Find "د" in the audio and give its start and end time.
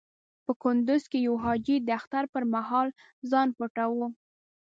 1.81-1.89